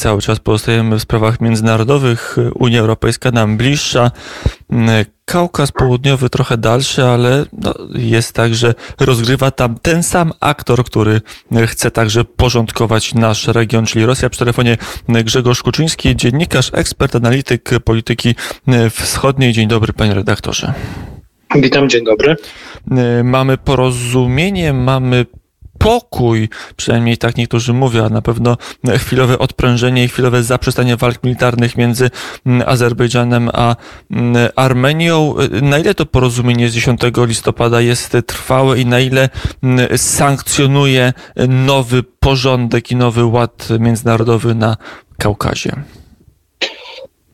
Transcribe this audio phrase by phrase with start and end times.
[0.00, 2.36] Cały czas pozostajemy w sprawach międzynarodowych.
[2.54, 4.10] Unia Europejska nam bliższa.
[5.24, 11.20] Kaukaz Południowy trochę dalszy, ale no, jest tak, że rozgrywa tam ten sam aktor, który
[11.66, 14.30] chce także porządkować nasz region, czyli Rosja.
[14.30, 14.76] Przy telefonie
[15.08, 18.34] Grzegorz Kuczyński, dziennikarz, ekspert, analityk polityki
[18.90, 19.52] wschodniej.
[19.52, 20.72] Dzień dobry, panie redaktorze.
[21.56, 22.36] Witam, dzień dobry.
[23.24, 25.26] Mamy porozumienie, mamy
[25.80, 28.56] pokój, przynajmniej tak niektórzy mówią, a na pewno
[28.98, 32.10] chwilowe odprężenie i chwilowe zaprzestanie walk militarnych między
[32.46, 33.76] mm, Azerbejdżanem a
[34.10, 35.34] mm, Armenią.
[35.62, 39.28] Na ile to porozumienie z 10 listopada jest trwałe i na ile
[39.62, 41.12] mm, sankcjonuje
[41.48, 44.76] nowy porządek i nowy ład międzynarodowy na
[45.18, 45.72] Kaukazie?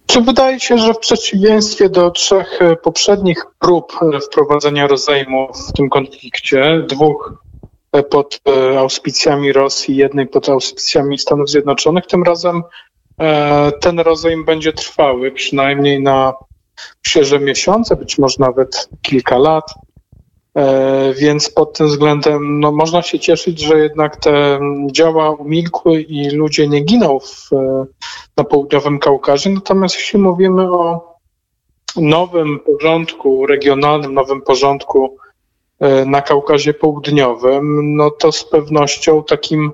[0.06, 3.92] Czy wydaje się, że w przeciwieństwie do trzech poprzednich prób
[4.22, 7.45] wprowadzenia rozejmu w tym konflikcie, dwóch
[8.02, 12.06] pod e, auspicjami Rosji, jednej pod auspicjami Stanów Zjednoczonych.
[12.06, 12.62] Tym razem
[13.20, 16.34] e, ten rozejm będzie trwały przynajmniej na
[17.06, 19.74] świeże miesiące, być może nawet kilka lat.
[20.56, 24.60] E, więc pod tym względem no, można się cieszyć, że jednak te
[24.92, 27.50] działa umilkły i ludzie nie giną w,
[28.36, 29.50] na południowym Kaukazie.
[29.50, 31.16] Natomiast jeśli mówimy o
[31.96, 35.16] nowym porządku regionalnym, nowym porządku
[36.06, 39.72] na Kaukazie Południowym, no to z pewnością takim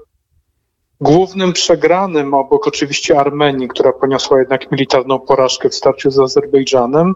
[1.00, 7.14] głównym przegranym, obok oczywiście Armenii, która poniosła jednak militarną porażkę w starciu z Azerbejdżanem,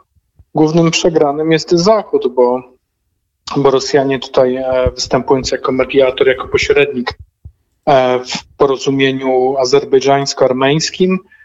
[0.55, 2.63] głównym przegranym jest Zachód, bo,
[3.57, 7.19] bo Rosjanie tutaj e, występując jako mediator, jako pośrednik
[7.87, 11.36] e, w porozumieniu azerbejdżańsko-armeńskim, E,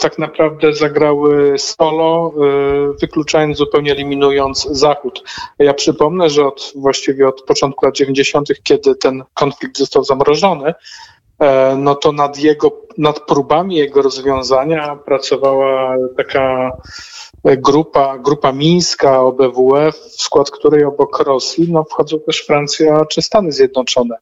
[0.00, 5.22] tak naprawdę zagrały solo, e, wykluczając zupełnie eliminując Zachód.
[5.58, 10.74] Ja przypomnę, że od, właściwie od początku lat 90., kiedy ten konflikt został zamrożony,
[11.38, 16.70] e, no to nad jego, nad próbami jego rozwiązania pracowała taka
[17.44, 23.52] grupa, grupa mińska OBWE, w skład której obok Rosji no, wchodzą też Francja czy Stany
[23.52, 24.16] Zjednoczone.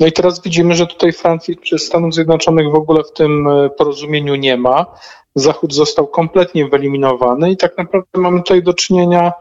[0.00, 3.70] No i teraz widzimy, że tutaj Francji czy Stanów Zjednoczonych w ogóle w tym e,
[3.70, 4.86] porozumieniu nie ma.
[5.34, 9.32] Zachód został kompletnie wyeliminowany i tak naprawdę mamy tutaj do czynienia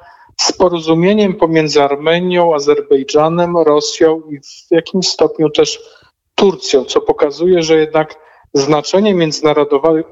[0.41, 5.79] z porozumieniem pomiędzy Armenią, Azerbejdżanem, Rosją i w jakimś stopniu też
[6.35, 8.15] Turcją, co pokazuje, że jednak
[8.53, 9.13] znaczenie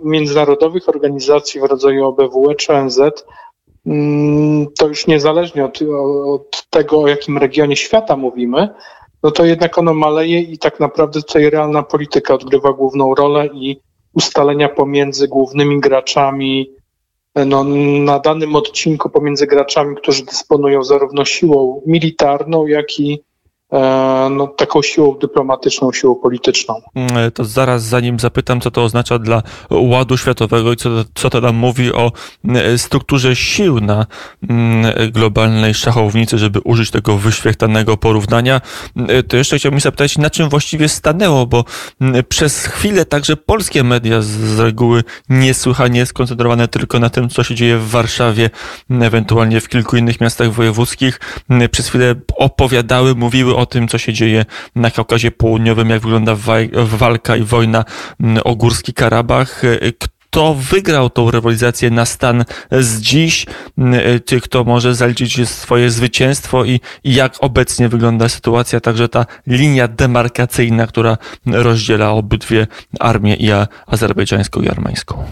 [0.02, 3.00] międzynarodowych organizacji w rodzaju OBWE czy ONZ
[3.86, 5.80] mm, to już niezależnie od,
[6.26, 8.70] od tego, o jakim regionie świata mówimy,
[9.24, 13.80] no to jednak ono maleje i tak naprawdę tutaj realna polityka odgrywa główną rolę i
[14.14, 16.70] ustalenia pomiędzy głównymi graczami
[17.46, 17.64] no,
[18.04, 23.33] na danym odcinku pomiędzy graczami, którzy dysponują zarówno siłą militarną, jak i E,
[24.32, 26.82] no, taką siłą dyplomatyczną, siłą polityczną.
[26.96, 31.42] Mm, to zaraz zanim zapytam, co to oznacza dla ładu światowego i co, co to
[31.42, 32.12] nam mówi o
[32.46, 34.06] mm, strukturze sił na
[34.50, 38.62] mm, globalnej szachownicy, żeby użyć tego wyświechtanego porównania,
[39.28, 41.66] to jeszcze chciałbym zapytać, na czym właściwie stanęło, bo
[42.30, 47.78] przez chwilę także polskie media z reguły niesłychanie skoncentrowane tylko na tym, co się dzieje
[47.78, 48.50] w Warszawie,
[49.02, 51.20] ewentualnie w kilku innych miastach wojewódzkich,
[51.72, 56.36] przez chwilę opowiadały, mówiły o o tym, co się dzieje na Kaukazie Południowym, jak wygląda
[56.74, 57.86] walka i wojna
[58.20, 59.62] mm, o Górski Karabach
[60.34, 63.46] kto wygrał tą rywalizację na stan z dziś,
[64.26, 69.88] czy kto może zaliczyć swoje zwycięstwo i, i jak obecnie wygląda sytuacja, także ta linia
[69.88, 72.68] demarkacyjna, która rozdziela obydwie
[73.00, 73.50] armie i
[73.88, 75.24] azerbejdżańską i armeńską.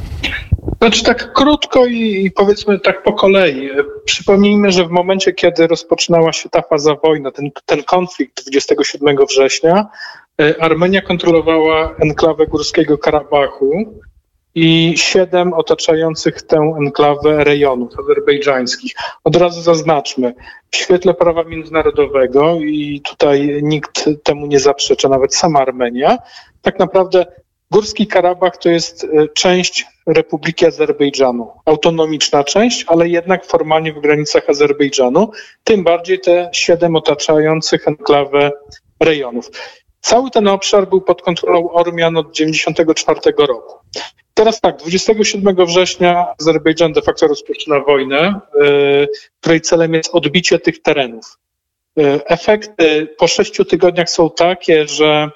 [0.78, 3.69] Znaczy tak krótko i, powiedzmy tak po kolei.
[4.06, 9.85] Przypomnijmy, że w momencie, kiedy rozpoczynała się ta faza wojny, ten, ten konflikt 27 września,
[10.41, 14.01] e, Armenia kontrolowała enklawę Górskiego Karabachu
[14.56, 18.94] i siedem otaczających tę enklawę rejonów azerbejdżańskich.
[19.23, 20.34] Od razu zaznaczmy,
[20.72, 26.17] w świetle prawa międzynarodowego i tutaj nikt temu nie zaprzecza, nawet sama Armenia,
[26.62, 27.25] tak naprawdę
[27.72, 31.51] Górski Karabach to jest e, część Republiki Azerbejdżanu.
[31.65, 35.31] Autonomiczna część, ale jednak formalnie w granicach Azerbejdżanu,
[35.63, 38.51] tym bardziej te siedem otaczających enklawę
[39.00, 39.51] rejonów.
[40.01, 43.75] Cały ten obszar był pod kontrolą Ormian od 1994 roku.
[44.42, 49.08] Teraz tak, 27 września Azerbejdżan de facto rozpoczyna wojnę, yy,
[49.40, 51.38] której celem jest odbicie tych terenów.
[51.96, 55.30] Yy, efekty po sześciu tygodniach są takie, że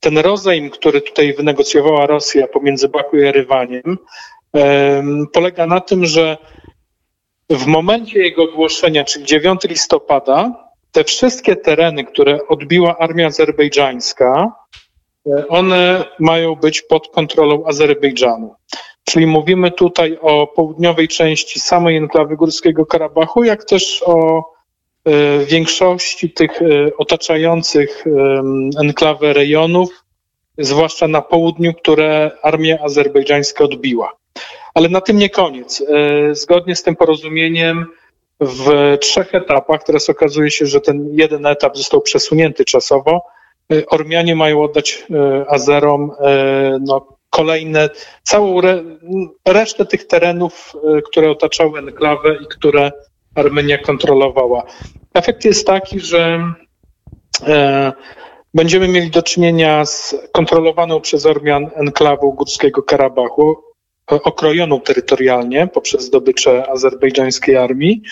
[0.00, 3.98] ten rozejm, który tutaj wynegocjowała Rosja pomiędzy Baku i Erywaniem,
[5.32, 6.36] polega na tym, że
[7.50, 14.52] w momencie jego ogłoszenia, czyli 9 listopada, te wszystkie tereny, które odbiła armia azerbejdżańska,
[15.48, 18.54] one mają być pod kontrolą Azerbejdżanu.
[19.04, 24.44] Czyli mówimy tutaj o południowej części samej enklawy Górskiego Karabachu, jak też o
[25.04, 26.66] e, większości tych e,
[26.98, 28.04] otaczających
[28.80, 30.04] enklawę rejonów,
[30.58, 34.12] zwłaszcza na południu, które armia azerbejdżańska odbiła.
[34.74, 35.80] Ale na tym nie koniec.
[35.80, 37.86] E, zgodnie z tym porozumieniem
[38.40, 43.22] w trzech etapach, teraz okazuje się, że ten jeden etap został przesunięty czasowo,
[43.90, 45.06] Ormianie mają oddać
[45.48, 46.10] Azerom
[46.80, 47.88] no, kolejne,
[48.22, 48.84] całą re,
[49.48, 50.72] resztę tych terenów,
[51.04, 52.92] które otaczały enklawę i które
[53.34, 54.62] Armenia kontrolowała.
[55.14, 56.52] Efekt jest taki, że
[57.46, 57.92] e,
[58.54, 63.56] będziemy mieli do czynienia z kontrolowaną przez Ormian enklawą Górskiego Karabachu,
[64.06, 68.02] okrojoną terytorialnie poprzez zdobycze azerbejdżańskiej armii,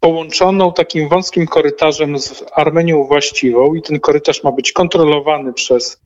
[0.00, 6.00] połączoną takim wąskim korytarzem z Armenią właściwą i ten korytarz ma być kontrolowany przez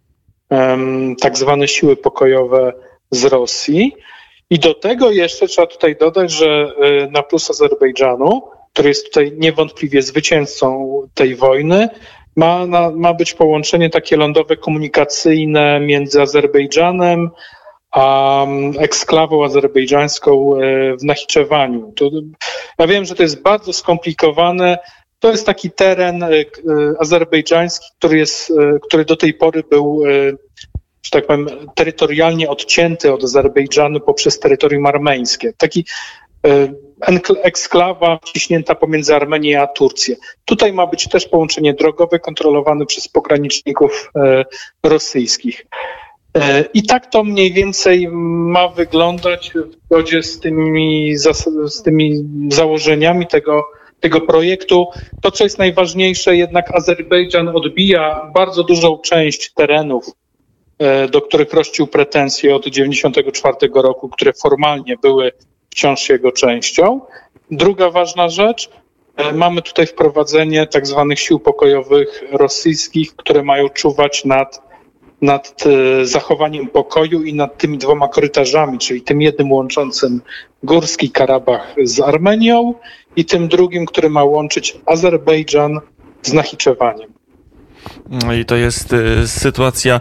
[1.20, 2.72] tak zwane siły pokojowe
[3.10, 3.96] z Rosji.
[4.50, 8.42] I do tego jeszcze trzeba tutaj dodać, że e, na plus Azerbejdżanu,
[8.72, 11.88] który jest tutaj niewątpliwie zwycięzcą tej wojny,
[12.36, 17.30] ma, na, ma być połączenie takie lądowe komunikacyjne między Azerbejdżanem
[17.94, 21.92] a mm, eksklawą azerbejdżańską e, w Nachiczewaniu.
[21.96, 22.10] To,
[22.78, 24.78] ja wiem, że to jest bardzo skomplikowane.
[25.18, 26.28] To jest taki teren e,
[26.98, 28.52] azerbejdżański, który, jest,
[28.82, 30.02] który do tej pory był
[31.04, 35.52] że tak powiem, terytorialnie odcięty od Azerbejdżanu poprzez terytorium armeńskie.
[35.52, 35.86] Taki
[36.46, 36.72] e,
[37.42, 40.16] eksklawa wciśnięta pomiędzy Armenię a Turcję.
[40.44, 44.44] Tutaj ma być też połączenie drogowe kontrolowane przez pograniczników e,
[44.82, 45.66] rosyjskich.
[46.36, 51.16] E, I tak to mniej więcej ma wyglądać w zgodzie z tymi,
[51.64, 53.62] z tymi założeniami tego,
[54.00, 54.86] tego projektu.
[55.22, 60.04] To, co jest najważniejsze, jednak Azerbejdżan odbija bardzo dużą część terenów
[60.78, 65.32] E, do których rościł pretensje od 1994 roku, które formalnie były
[65.70, 67.00] wciąż jego częścią.
[67.50, 68.70] Druga ważna rzecz,
[69.16, 74.62] e, mamy tutaj wprowadzenie tak zwanych sił pokojowych rosyjskich, które mają czuwać nad,
[75.24, 80.20] nad e, zachowaniem pokoju i nad tymi dwoma korytarzami, czyli tym jednym łączącym
[80.62, 82.74] Górski Karabach z Armenią
[83.16, 85.80] i tym drugim, który ma łączyć Azerbejdżan
[86.22, 87.12] z Nachiczewaniem.
[88.40, 90.00] I to jest y, sytuacja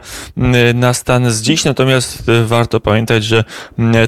[0.69, 3.43] y, na stan z dziś, natomiast y, warto pamiętać, że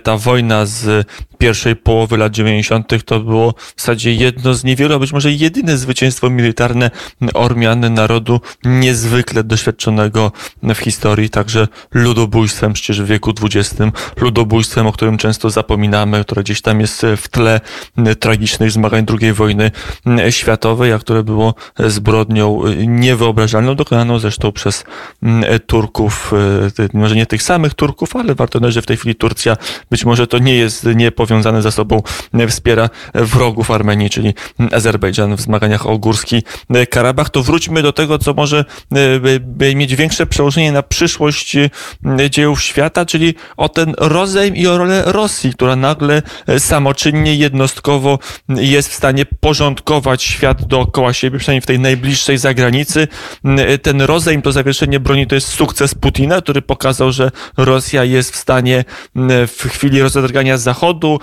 [0.03, 1.07] ta wojna z
[1.37, 3.05] pierwszej połowy lat 90.
[3.05, 6.91] to było w zasadzie jedno z niewielu, a być może jedyne zwycięstwo militarne
[7.33, 10.31] Ormian, narodu niezwykle doświadczonego
[10.63, 13.75] w historii, także ludobójstwem przecież w wieku XX,
[14.17, 17.61] ludobójstwem, o którym często zapominamy, które gdzieś tam jest w tle
[18.19, 19.71] tragicznych zmagań II wojny
[20.29, 24.83] światowej, a które było zbrodnią niewyobrażalną, dokonaną zresztą przez
[25.65, 26.31] Turków,
[26.93, 29.57] może nie tych samych Turków, ale warto dodać, że w tej chwili Turcja
[29.91, 32.01] być może to nie jest nie powiązane ze sobą
[32.49, 34.33] wspiera wrogów Armenii, czyli
[34.71, 36.43] Azerbejdżan w zmaganiach o Górski
[36.89, 38.65] Karabach, to wróćmy do tego, co może
[39.61, 41.69] e, mieć większe przełożenie na przyszłość e,
[42.29, 48.19] dziejów świata, czyli o ten rozejm i o rolę Rosji, która nagle e, samoczynnie, jednostkowo
[48.49, 53.07] jest w stanie porządkować świat dookoła siebie, przynajmniej w tej najbliższej zagranicy.
[53.81, 58.35] Ten rozejm, to zawieszenie broni to jest sukces Putina, który pokazał, że Rosja jest w
[58.35, 58.85] stanie
[59.47, 61.19] w chwili rozedrgania Zachodu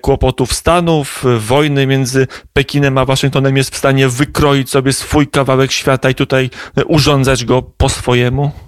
[0.00, 6.10] kłopotów Stanów, wojny między Pekinem a Waszyngtonem jest w stanie wykroić sobie swój kawałek świata
[6.10, 6.50] i tutaj
[6.86, 8.67] urządzać go po swojemu?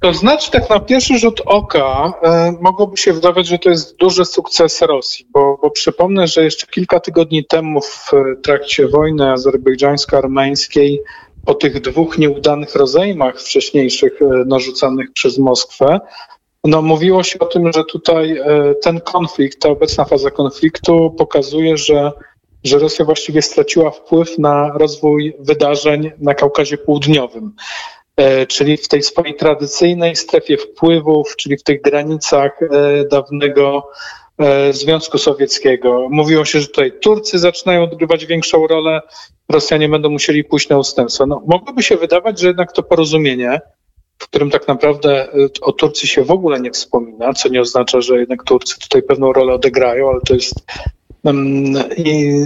[0.00, 4.24] To znaczy, tak na pierwszy rzut oka e, mogłoby się wydawać, że to jest duży
[4.24, 8.10] sukces Rosji, bo, bo przypomnę, że jeszcze kilka tygodni temu w
[8.42, 11.02] trakcie wojny azerbejdżańsko-armeńskiej
[11.44, 16.00] po tych dwóch nieudanych rozejmach wcześniejszych e, narzucanych przez Moskwę,
[16.64, 21.76] no, mówiło się o tym, że tutaj e, ten konflikt, ta obecna faza konfliktu pokazuje,
[21.76, 22.12] że,
[22.64, 27.52] że Rosja właściwie straciła wpływ na rozwój wydarzeń na Kaukazie Południowym.
[28.16, 33.90] E, czyli w tej swojej tradycyjnej strefie wpływów, czyli w tych granicach e, dawnego
[34.70, 36.08] Związku Sowieckiego.
[36.10, 39.00] Mówiło się, że tutaj Turcy zaczynają odgrywać większą rolę,
[39.48, 41.26] Rosjanie będą musieli pójść na ustępstwo.
[41.26, 43.60] No, mogłoby się wydawać, że jednak to porozumienie
[44.22, 45.28] w którym tak naprawdę
[45.62, 49.32] o Turcji się w ogóle nie wspomina, co nie oznacza, że jednak Turcy tutaj pewną
[49.32, 50.54] rolę odegrają, ale to jest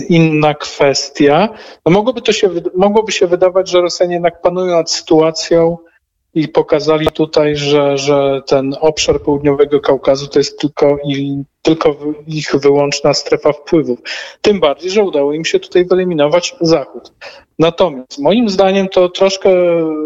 [0.08, 1.48] inna kwestia.
[1.86, 5.78] No mogłoby, to się, mogłoby się wydawać, że Rosjanie jednak panują nad sytuacją
[6.34, 12.56] i pokazali tutaj, że, że ten obszar południowego Kaukazu to jest tylko, i, tylko ich
[12.56, 13.98] wyłączna strefa wpływów.
[14.40, 17.12] Tym bardziej, że udało im się tutaj wyeliminować Zachód.
[17.58, 19.50] Natomiast moim zdaniem to troszkę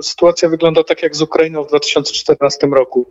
[0.03, 3.07] sytuacja wygląda tak jak z Ukrainą w 2014 roku.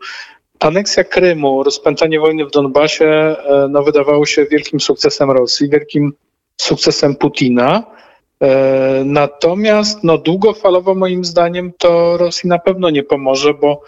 [0.59, 6.13] Aneksja Krymu, rozpętanie wojny w Donbasie e, no, wydawało się wielkim sukcesem Rosji, wielkim
[6.61, 7.83] sukcesem Putina.
[8.43, 13.81] E, natomiast no, długofalowo moim zdaniem to Rosji na pewno nie pomoże, bo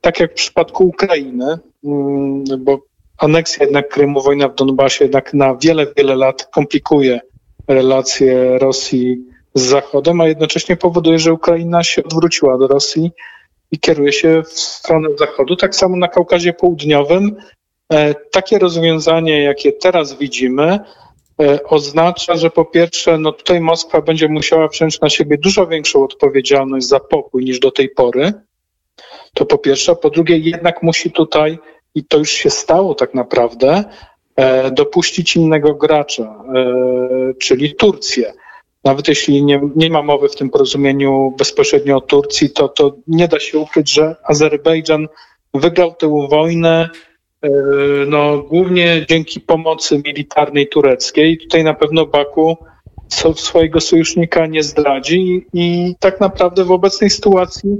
[0.00, 2.78] tak jak w przypadku Ukrainy, mm, bo
[3.18, 7.20] aneksja jednak Krymu, wojna w Donbasie jednak na wiele, wiele lat komplikuje
[7.68, 9.18] relacje Rosji
[9.54, 13.10] z Zachodem, a jednocześnie powoduje, że Ukraina się odwróciła do Rosji
[13.70, 15.56] i kieruje się w stronę Zachodu.
[15.56, 17.36] Tak samo na Kaukazie Południowym
[17.92, 20.80] e, takie rozwiązanie, jakie teraz widzimy,
[21.42, 26.04] E, oznacza, że po pierwsze, no tutaj Moskwa będzie musiała wziąć na siebie dużo większą
[26.04, 28.32] odpowiedzialność za pokój niż do tej pory.
[29.34, 29.96] To po pierwsze.
[29.96, 31.58] Po drugie, jednak musi tutaj,
[31.94, 33.84] i to już się stało tak naprawdę,
[34.36, 36.44] e, dopuścić innego gracza,
[37.38, 38.32] czyli Turcję.
[38.84, 43.28] Nawet jeśli nie, nie ma mowy w tym porozumieniu bezpośrednio o Turcji, to, to nie
[43.28, 45.08] da się ukryć, że Azerbejdżan
[45.54, 46.90] wygrał tę wojnę
[47.44, 47.48] E,
[48.06, 51.38] no, głównie dzięki pomocy militarnej tureckiej.
[51.38, 52.56] Tutaj na pewno Baku
[53.36, 57.70] swojego sojusznika nie zdradzi i tak naprawdę w obecnej sytuacji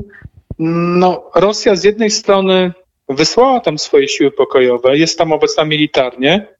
[0.59, 2.73] no, Rosja z jednej strony
[3.09, 6.57] wysłała tam swoje siły pokojowe, jest tam obecna militarnie,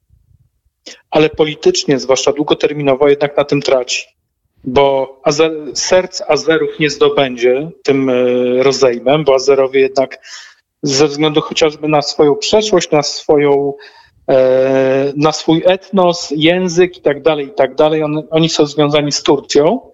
[1.11, 4.05] ale politycznie, zwłaszcza długoterminowo, jednak na tym traci.
[4.65, 8.13] Bo Azer, serc Azerów nie zdobędzie tym e,
[8.63, 10.19] rozejmem, bo Azerowie jednak
[10.83, 13.73] ze względu chociażby na swoją przeszłość, na swoją
[14.29, 18.03] e, na swój etnos, język i tak dalej, i tak dalej.
[18.03, 19.91] On, oni są związani z Turcją,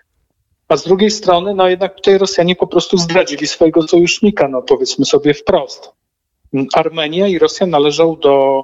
[0.67, 5.05] a z drugiej strony, no jednak tutaj Rosjanie po prostu zdradzili swojego sojusznika, no powiedzmy
[5.05, 5.91] sobie wprost.
[6.73, 8.63] Armenia i Rosja należą do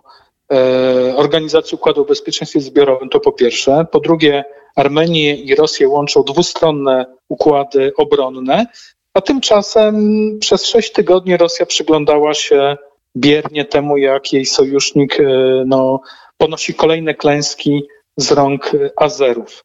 [1.15, 3.85] Organizacji Układu o Bezpieczeństwie Zbiorowym, to po pierwsze.
[3.91, 4.43] Po drugie,
[4.75, 8.65] Armenię i Rosję łączą dwustronne układy obronne,
[9.13, 9.95] a tymczasem
[10.39, 12.77] przez sześć tygodni Rosja przyglądała się
[13.15, 15.23] biernie temu, jak jej sojusznik e,
[15.65, 16.01] no,
[16.37, 17.83] ponosi kolejne klęski
[18.17, 19.63] z rąk Azerów.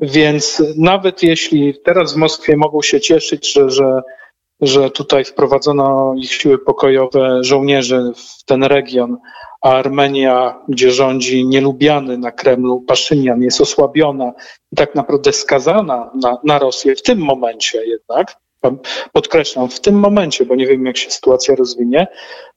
[0.00, 4.02] Więc nawet jeśli teraz w Moskwie mogą się cieszyć, że, że,
[4.60, 9.16] że tutaj wprowadzono ich siły pokojowe, żołnierzy w ten region,
[9.62, 14.32] a Armenia, gdzie rządzi nielubiany na Kremlu Paszynian, jest osłabiona
[14.72, 18.36] i tak naprawdę skazana na, na Rosję w tym momencie jednak,
[19.12, 22.06] podkreślam, w tym momencie, bo nie wiem, jak się sytuacja rozwinie,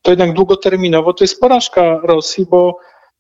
[0.02, 2.78] to jednak długoterminowo to jest porażka Rosji, bo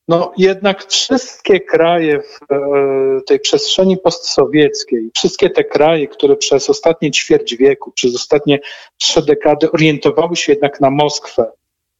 [0.08, 7.12] no jednak wszystkie kraje w e, tej przestrzeni postsowieckiej, wszystkie te kraje, które przez ostatnie
[7.12, 8.60] ćwierć wieku, przez ostatnie
[8.98, 11.52] trzy dekady orientowały się jednak na Moskwę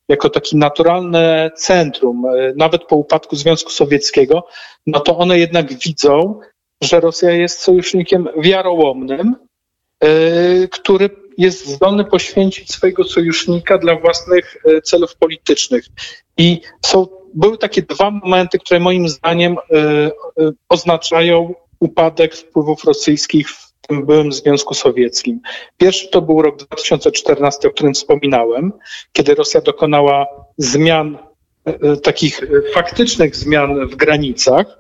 [0.10, 4.48] jako takie naturalne centrum, e, nawet po upadku Związku Sowieckiego,
[4.88, 6.40] no to one jednak widzą,
[6.84, 9.36] że Rosja jest sojusznikiem wiarołomnym,
[10.04, 15.86] E, który jest zdolny poświęcić swojego sojusznika dla własnych celów politycznych.
[16.38, 20.12] I są, były takie dwa momenty, które moim zdaniem e,
[20.70, 25.40] oznaczają upadek wpływów rosyjskich w tym byłym Związku Sowieckim.
[25.78, 28.74] Pierwszy to był rok 2014, o którym wspominałem,
[29.12, 31.18] kiedy Rosja dokonała zmian,
[32.04, 32.42] takich
[32.74, 34.80] faktycznych zmian w granicach,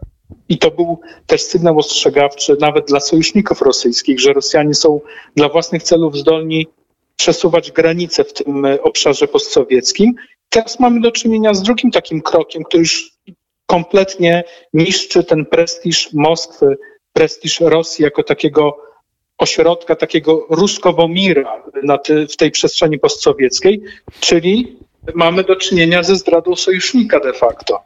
[0.49, 5.01] i to był też sygnał ostrzegawczy nawet dla sojuszników rosyjskich, że Rosjanie są
[5.35, 6.67] dla własnych celów zdolni
[7.15, 10.15] przesuwać granice w tym obszarze postsowieckim.
[10.49, 13.11] Teraz mamy do czynienia z drugim takim krokiem, który już
[13.65, 16.77] kompletnie niszczy ten prestiż Moskwy,
[17.13, 18.77] prestiż Rosji jako takiego
[19.37, 23.81] ośrodka, takiego ruskowomira na ty, w tej przestrzeni postsowieckiej,
[24.19, 24.77] czyli
[25.13, 27.83] mamy do czynienia ze zdradą sojusznika de facto.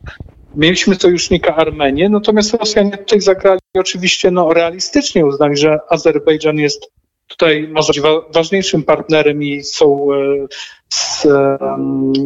[0.56, 6.92] Mieliśmy sojusznika Armenię, natomiast Rosjanie tutaj zagrali oczywiście no, realistycznie, uznali, że Azerbejdżan jest
[7.32, 8.02] tutaj może być
[8.34, 10.48] ważniejszym partnerem i są e,
[10.94, 11.28] z,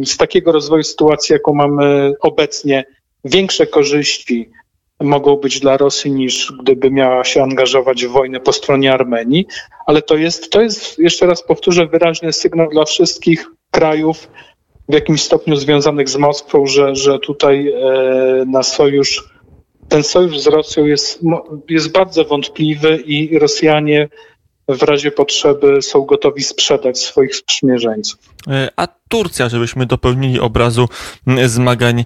[0.04, 2.84] z takiego rozwoju sytuacji, jaką mamy obecnie,
[3.24, 4.50] większe korzyści
[5.00, 9.46] mogą być dla Rosji niż gdyby miała się angażować w wojnę po stronie Armenii,
[9.86, 14.28] ale to jest, to jest jeszcze raz powtórzę, wyraźny sygnał dla wszystkich krajów
[14.88, 19.24] w jakimś stopniu związanych z Moskwą, że, że tutaj e, na sojusz,
[19.88, 21.20] ten sojusz z Rosją jest,
[21.68, 24.08] jest bardzo wątpliwy i Rosjanie
[24.68, 28.18] w razie potrzeby są gotowi sprzedać swoich sprzymierzeńców.
[28.46, 30.88] E, a Turcja, żebyśmy dopełnili obrazu
[31.46, 32.04] zmagań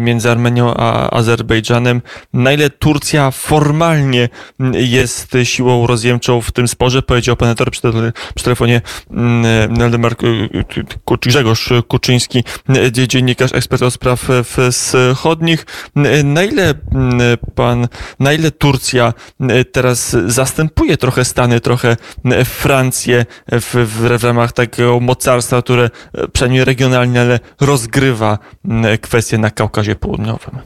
[0.00, 2.02] między Armenią a Azerbejdżanem.
[2.32, 4.28] Na ile Turcja formalnie
[4.72, 7.80] jest siłą rozjemczą w tym sporze, powiedział pan przy,
[8.34, 8.80] przy telefonie
[9.70, 10.16] Waldemar
[11.20, 12.44] Grzegorz Kuczyński,
[12.92, 14.28] dziennikarz, ekspert od spraw
[14.70, 15.66] wschodnich.
[16.24, 16.74] Na ile
[17.54, 17.88] pan,
[18.20, 19.14] na ile Turcja
[19.72, 21.96] teraz zastępuje trochę Stany, trochę
[22.44, 25.62] Francję w, w, w ramach takiego mocarstwa,
[26.32, 28.38] przynajmniej regionalnie, ale rozgrywa
[29.00, 30.58] kwestie na Kaukazie Południowym?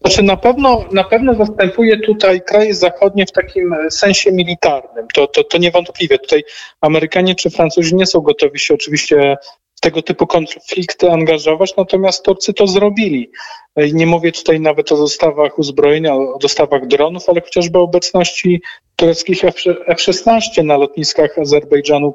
[0.00, 5.06] Znaczy na pewno, na pewno zastępuje tutaj kraje zachodnie w takim sensie militarnym.
[5.14, 6.18] To, to, to niewątpliwie.
[6.18, 6.44] Tutaj
[6.80, 9.36] Amerykanie czy Francuzi nie są gotowi się oczywiście
[9.80, 13.30] tego typu konflikty angażować, natomiast Turcy to zrobili.
[13.92, 18.62] Nie mówię tutaj nawet o dostawach uzbrojenia, o dostawach dronów, ale chociażby obecności
[18.96, 22.14] tureckich F-16 na lotniskach Azerbejdżanu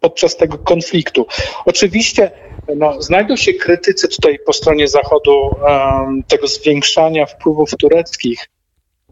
[0.00, 1.26] podczas tego konfliktu.
[1.64, 2.30] Oczywiście
[2.76, 8.48] no, znajdą się krytycy tutaj po stronie Zachodu um, tego zwiększania wpływów tureckich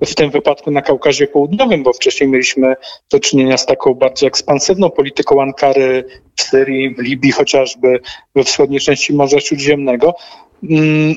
[0.05, 2.77] w tym wypadku na Kaukazie Południowym, bo wcześniej mieliśmy
[3.13, 6.05] do czynienia z taką bardzo ekspansywną polityką Ankary
[6.37, 8.01] w Syrii, w Libii chociażby,
[8.35, 10.15] we wschodniej części Morza Śródziemnego.
[10.71, 11.15] Mm,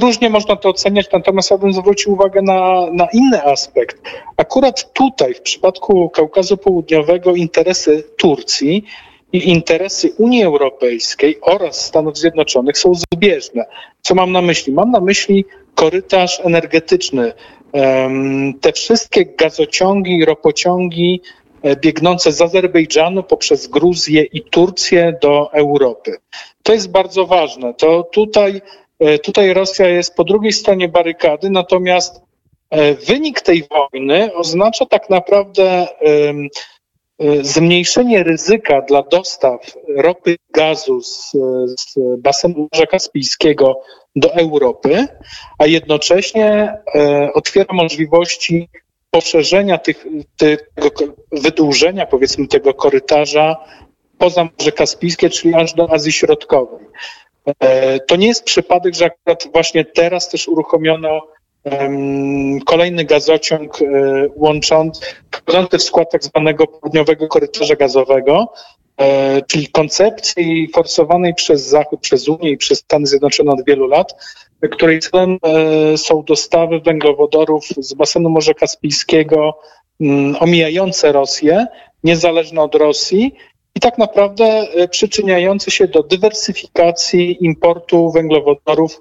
[0.00, 4.02] różnie można to oceniać, natomiast ja bym zwrócił uwagę na, na inny aspekt.
[4.36, 8.84] Akurat tutaj, w przypadku Kaukazu Południowego, interesy Turcji
[9.32, 13.64] i interesy Unii Europejskiej oraz Stanów Zjednoczonych są zbieżne.
[14.02, 14.72] Co mam na myśli?
[14.72, 15.44] Mam na myśli
[15.76, 17.32] korytarz energetyczny.
[18.60, 21.20] Te wszystkie gazociągi, ropociągi
[21.62, 26.16] e, biegnące z Azerbejdżanu poprzez Gruzję i Turcję do Europy.
[26.62, 27.74] To jest bardzo ważne.
[27.74, 28.62] To tutaj,
[28.98, 32.20] e, tutaj Rosja jest po drugiej stronie barykady, natomiast
[32.70, 35.86] e, wynik tej wojny oznacza tak naprawdę
[37.42, 39.60] zmniejszenie ryzyka dla dostaw
[39.96, 41.32] ropy gazu z,
[41.80, 43.80] z basenu Morza Kaspijskiego
[44.16, 45.06] do Europy,
[45.58, 48.68] a jednocześnie e, otwiera możliwości
[49.10, 50.06] poszerzenia tych,
[50.36, 53.56] tego wydłużenia, powiedzmy, tego korytarza
[54.18, 56.86] poza Morze Kaspijskie, czyli aż do Azji Środkowej.
[57.60, 61.20] E, to nie jest przypadek, że akurat właśnie teraz też uruchomiono
[62.66, 63.84] kolejny gazociąg e,
[64.36, 68.52] łączący, wchodzący w skład tak zwanego południowego korytarza gazowego,
[69.00, 74.14] e, czyli koncepcji forsowanej przez Zachód, przez Unię i przez Stany Zjednoczone od wielu lat,
[74.70, 79.58] której celem e, są dostawy węglowodorów z basenu Morza Kaspijskiego
[80.00, 81.66] mm, omijające Rosję,
[82.04, 83.34] niezależne od Rosji
[83.74, 89.00] i tak naprawdę przyczyniające się do dywersyfikacji importu węglowodorów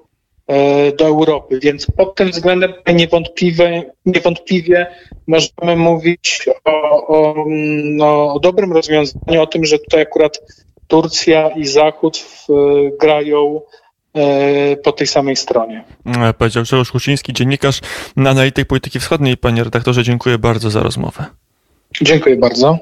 [0.97, 1.59] do Europy.
[1.59, 4.87] Więc pod tym względem niewątpliwie, niewątpliwie
[5.27, 7.45] możemy mówić o, o,
[7.83, 10.41] no, o dobrym rozwiązaniu, o tym, że tutaj akurat
[10.87, 12.47] Turcja i Zachód w,
[12.99, 13.61] grają
[14.13, 15.83] e, po tej samej stronie.
[16.05, 17.79] E, powiedział Grzegorz Kuciński, dziennikarz,
[18.17, 19.37] analityk polityki wschodniej.
[19.37, 21.25] Panie redaktorze, dziękuję bardzo za rozmowę.
[22.01, 22.73] Dziękuję bardzo.